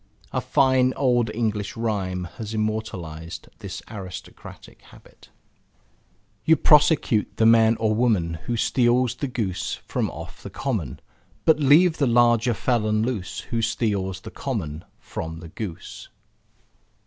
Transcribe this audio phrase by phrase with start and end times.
[0.31, 5.29] A fine old English rhyme has immortalized this easy aristocratic habit
[6.43, 11.01] You prosecute the man or woman Who steals the goose from off the common,
[11.45, 16.09] But leave the larger felon loose Who steals the common from the goose.